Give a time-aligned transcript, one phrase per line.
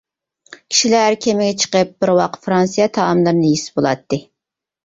[0.53, 4.21] كىشىلەر كېمىگە چىقىپ بىر ۋاق فىرانسىيە تائاملىرىنى يېسە بولاتتى.